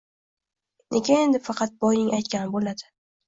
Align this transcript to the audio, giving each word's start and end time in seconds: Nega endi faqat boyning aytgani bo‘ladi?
Nega 0.95 1.17
endi 1.25 1.41
faqat 1.49 1.77
boyning 1.85 2.09
aytgani 2.21 2.53
bo‘ladi? 2.57 2.89